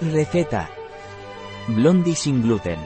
Receta. 0.00 0.68
Blondie 1.68 2.14
sin 2.14 2.42
gluten. 2.42 2.78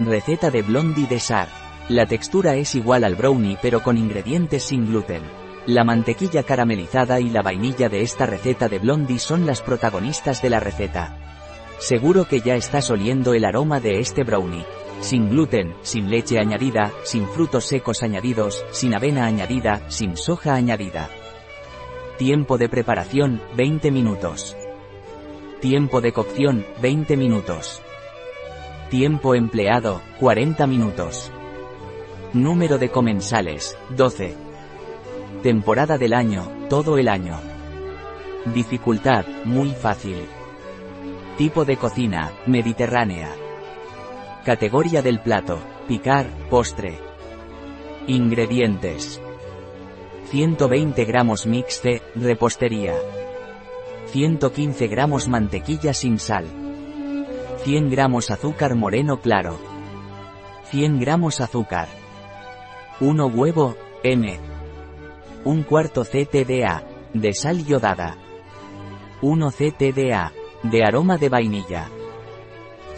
Receta 0.00 0.50
de 0.50 0.62
Blondie 0.62 1.06
de 1.06 1.20
Sar. 1.20 1.46
La 1.88 2.04
textura 2.04 2.56
es 2.56 2.74
igual 2.74 3.04
al 3.04 3.14
brownie 3.14 3.56
pero 3.62 3.80
con 3.80 3.96
ingredientes 3.96 4.64
sin 4.64 4.86
gluten. 4.86 5.22
La 5.66 5.84
mantequilla 5.84 6.42
caramelizada 6.42 7.20
y 7.20 7.30
la 7.30 7.42
vainilla 7.42 7.88
de 7.88 8.02
esta 8.02 8.26
receta 8.26 8.68
de 8.68 8.80
Blondie 8.80 9.20
son 9.20 9.46
las 9.46 9.62
protagonistas 9.62 10.42
de 10.42 10.50
la 10.50 10.58
receta. 10.58 11.16
Seguro 11.78 12.26
que 12.26 12.40
ya 12.40 12.56
estás 12.56 12.90
oliendo 12.90 13.32
el 13.32 13.44
aroma 13.44 13.78
de 13.78 14.00
este 14.00 14.24
brownie. 14.24 14.66
Sin 15.00 15.30
gluten, 15.30 15.76
sin 15.82 16.10
leche 16.10 16.40
añadida, 16.40 16.90
sin 17.04 17.28
frutos 17.28 17.66
secos 17.66 18.02
añadidos, 18.02 18.64
sin 18.72 18.94
avena 18.94 19.26
añadida, 19.26 19.80
sin 19.86 20.16
soja 20.16 20.54
añadida. 20.54 21.08
Tiempo 22.18 22.58
de 22.58 22.68
preparación, 22.68 23.40
20 23.56 23.92
minutos. 23.92 24.56
Tiempo 25.60 26.00
de 26.00 26.12
cocción, 26.12 26.64
20 26.80 27.18
minutos. 27.18 27.82
Tiempo 28.88 29.34
empleado, 29.34 30.00
40 30.18 30.66
minutos. 30.66 31.30
Número 32.32 32.78
de 32.78 32.88
comensales, 32.88 33.76
12. 33.90 34.34
Temporada 35.42 35.98
del 35.98 36.14
año, 36.14 36.50
todo 36.70 36.96
el 36.96 37.08
año. 37.08 37.38
Dificultad, 38.54 39.26
muy 39.44 39.72
fácil. 39.72 40.24
Tipo 41.36 41.66
de 41.66 41.76
cocina, 41.76 42.32
mediterránea. 42.46 43.28
Categoría 44.46 45.02
del 45.02 45.20
plato, 45.20 45.58
picar, 45.86 46.26
postre. 46.48 46.98
Ingredientes. 48.06 49.20
120 50.30 51.04
gramos 51.04 51.44
mixte, 51.44 52.00
repostería. 52.14 52.94
115 54.12 54.88
gramos 54.88 55.28
mantequilla 55.28 55.94
sin 55.94 56.18
sal. 56.18 56.46
100 57.62 57.90
gramos 57.90 58.32
azúcar 58.32 58.74
moreno 58.74 59.20
claro. 59.20 59.56
100 60.70 60.98
gramos 60.98 61.40
azúcar. 61.40 61.88
1 62.98 63.26
huevo, 63.26 63.76
M. 64.02 64.40
1 65.44 65.64
cuarto 65.64 66.02
CTDA, 66.04 66.82
de 67.14 67.32
sal 67.34 67.64
yodada. 67.64 68.16
1 69.22 69.50
CTDA, 69.52 70.32
de 70.64 70.84
aroma 70.84 71.16
de 71.16 71.28
vainilla. 71.28 71.88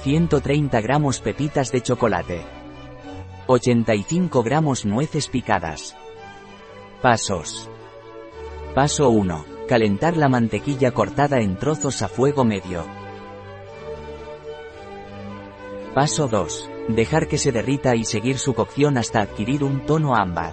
130 0.03 0.81
gramos 0.81 1.21
pepitas 1.21 1.71
de 1.73 1.83
chocolate. 1.83 2.41
85 3.49 4.43
gramos 4.43 4.87
nueces 4.87 5.29
picadas. 5.29 5.95
Pasos. 7.03 7.69
Paso 8.75 9.11
1. 9.11 9.52
Calentar 9.69 10.17
la 10.17 10.29
mantequilla 10.29 10.91
cortada 10.91 11.41
en 11.41 11.57
trozos 11.57 12.03
a 12.03 12.09
fuego 12.09 12.45
medio. 12.45 12.85
Paso 15.95 16.27
2. 16.27 16.71
Dejar 16.89 17.29
que 17.29 17.39
se 17.39 17.53
derrita 17.53 17.95
y 17.95 18.05
seguir 18.05 18.39
su 18.39 18.55
cocción 18.55 18.99
hasta 18.99 19.21
adquirir 19.21 19.63
un 19.63 19.87
tono 19.87 20.17
ámbar. 20.17 20.53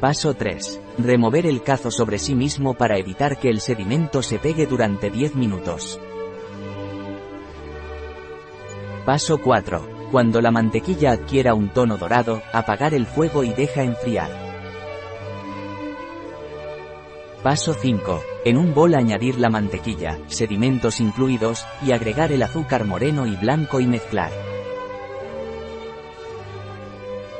Paso 0.00 0.34
3. 0.34 0.80
Remover 0.98 1.46
el 1.46 1.62
cazo 1.62 1.90
sobre 1.90 2.18
sí 2.18 2.36
mismo 2.36 2.74
para 2.74 2.96
evitar 2.98 3.38
que 3.38 3.48
el 3.48 3.60
sedimento 3.60 4.22
se 4.22 4.38
pegue 4.38 4.66
durante 4.66 5.10
10 5.10 5.34
minutos. 5.34 5.98
Paso 9.04 9.38
4. 9.38 10.10
Cuando 10.12 10.40
la 10.40 10.52
mantequilla 10.52 11.12
adquiera 11.12 11.54
un 11.54 11.70
tono 11.70 11.96
dorado, 11.96 12.40
apagar 12.52 12.94
el 12.94 13.06
fuego 13.06 13.42
y 13.42 13.52
deja 13.52 13.82
enfriar. 13.82 14.47
Paso 17.42 17.72
5. 17.72 18.20
En 18.44 18.56
un 18.56 18.74
bol 18.74 18.96
añadir 18.96 19.38
la 19.38 19.48
mantequilla, 19.48 20.18
sedimentos 20.26 20.98
incluidos, 20.98 21.64
y 21.86 21.92
agregar 21.92 22.32
el 22.32 22.42
azúcar 22.42 22.84
moreno 22.84 23.26
y 23.26 23.36
blanco 23.36 23.78
y 23.78 23.86
mezclar. 23.86 24.32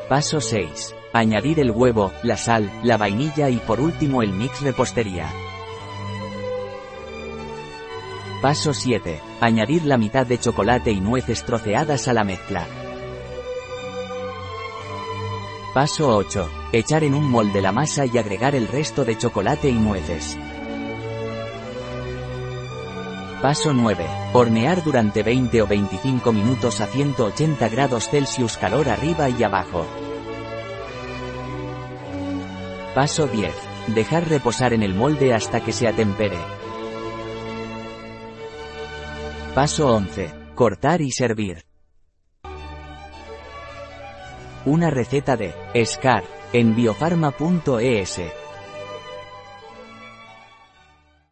Paso 0.09 0.41
6. 0.41 0.95
Añadir 1.13 1.59
el 1.59 1.73
huevo, 1.73 2.13
la 2.23 2.37
sal, 2.37 2.71
la 2.85 2.97
vainilla 2.97 3.51
y 3.51 3.57
por 3.57 3.81
último 3.81 4.23
el 4.23 4.33
mix 4.33 4.61
repostería. 4.61 5.29
Paso 8.41 8.73
7. 8.73 9.21
Añadir 9.41 9.85
la 9.85 9.99
mitad 9.99 10.25
de 10.25 10.39
chocolate 10.39 10.93
y 10.93 11.01
nueces 11.01 11.45
troceadas 11.45 12.07
a 12.07 12.13
la 12.13 12.23
mezcla. 12.23 12.69
Paso 15.79 16.09
8. 16.09 16.51
Echar 16.73 17.05
en 17.05 17.15
un 17.15 17.31
molde 17.31 17.63
la 17.63 17.71
masa 17.71 18.05
y 18.05 18.19
agregar 18.19 18.57
el 18.57 18.67
resto 18.67 19.05
de 19.05 19.17
chocolate 19.17 19.69
y 19.71 19.75
nueces. 19.75 20.37
Paso 23.41 23.73
9. 23.73 24.05
Hornear 24.33 24.83
durante 24.83 25.23
20 25.23 25.63
o 25.63 25.69
25 25.69 26.33
minutos 26.33 26.81
a 26.81 26.89
180 26.89 27.69
grados 27.69 28.09
Celsius 28.11 28.57
calor 28.57 28.89
arriba 28.89 29.29
y 29.29 29.41
abajo. 29.45 29.87
Paso 32.93 33.29
10. 33.29 33.55
Dejar 33.95 34.29
reposar 34.29 34.73
en 34.73 34.83
el 34.83 34.95
molde 34.95 35.33
hasta 35.33 35.61
que 35.61 35.71
se 35.71 35.87
atempere. 35.87 36.39
Paso 39.55 39.95
11. 39.95 40.29
Cortar 40.57 41.03
y 41.03 41.13
servir. 41.13 41.68
Una 44.69 44.91
receta 44.91 45.35
de 45.39 45.55
Scar 45.87 46.23
en 46.53 46.77
biofarma.es. 46.77 48.21